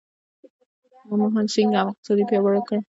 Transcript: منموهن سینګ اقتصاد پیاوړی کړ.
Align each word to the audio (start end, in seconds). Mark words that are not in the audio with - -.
منموهن 1.07 1.45
سینګ 1.53 1.71
اقتصاد 1.79 2.19
پیاوړی 2.29 2.61
کړ. 2.67 2.77